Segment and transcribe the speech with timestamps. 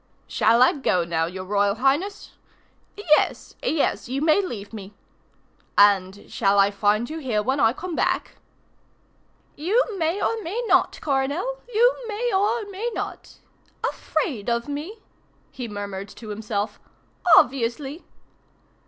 [0.27, 2.31] "Shall I go now, your Royal Highness?"
[2.97, 4.95] "Yes, yes, you may leave me."
[5.77, 8.37] "And shall I find you here when I come back?"
[9.55, 13.37] "You may or you may not, Coronel; you may or you may not....
[13.83, 15.03] Afraid of me,"
[15.51, 16.79] he murmured to himself.
[17.37, 18.03] "Obviously."